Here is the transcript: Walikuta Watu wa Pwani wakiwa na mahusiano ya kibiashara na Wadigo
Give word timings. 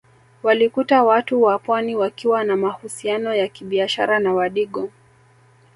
Walikuta 0.43 1.03
Watu 1.03 1.41
wa 1.41 1.59
Pwani 1.59 1.95
wakiwa 1.95 2.43
na 2.43 2.57
mahusiano 2.57 3.35
ya 3.35 3.47
kibiashara 3.47 4.19
na 4.19 4.33
Wadigo 4.33 4.89